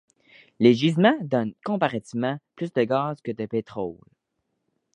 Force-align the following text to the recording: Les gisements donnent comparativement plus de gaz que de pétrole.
Les 0.59 0.73
gisements 0.73 1.19
donnent 1.21 1.53
comparativement 1.63 2.39
plus 2.55 2.73
de 2.73 2.83
gaz 2.85 3.21
que 3.21 3.31
de 3.31 3.45
pétrole. 3.45 3.99